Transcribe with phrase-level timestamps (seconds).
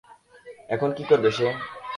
[0.69, 1.47] এখন কী করবে সে?